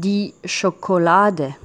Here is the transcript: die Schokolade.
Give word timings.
die 0.00 0.34
Schokolade. 0.44 1.56